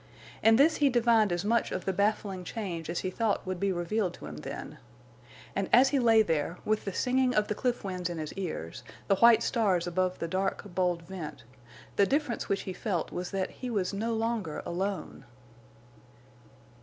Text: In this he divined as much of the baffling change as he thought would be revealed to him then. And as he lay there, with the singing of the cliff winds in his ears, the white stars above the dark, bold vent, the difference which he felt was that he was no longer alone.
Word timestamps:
In 0.41 0.55
this 0.55 0.77
he 0.77 0.89
divined 0.89 1.31
as 1.31 1.45
much 1.45 1.71
of 1.71 1.85
the 1.85 1.93
baffling 1.93 2.43
change 2.43 2.89
as 2.89 3.01
he 3.01 3.11
thought 3.11 3.45
would 3.45 3.59
be 3.59 3.71
revealed 3.71 4.15
to 4.15 4.25
him 4.25 4.37
then. 4.37 4.79
And 5.55 5.69
as 5.71 5.89
he 5.89 5.99
lay 5.99 6.23
there, 6.23 6.57
with 6.65 6.85
the 6.85 6.91
singing 6.91 7.35
of 7.35 7.47
the 7.49 7.53
cliff 7.53 7.83
winds 7.83 8.09
in 8.09 8.17
his 8.17 8.33
ears, 8.33 8.81
the 9.07 9.17
white 9.17 9.43
stars 9.43 9.85
above 9.85 10.17
the 10.17 10.27
dark, 10.27 10.63
bold 10.73 11.03
vent, 11.03 11.43
the 11.97 12.07
difference 12.07 12.49
which 12.49 12.61
he 12.63 12.73
felt 12.73 13.11
was 13.11 13.29
that 13.29 13.51
he 13.51 13.69
was 13.69 13.93
no 13.93 14.15
longer 14.15 14.63
alone. 14.65 15.23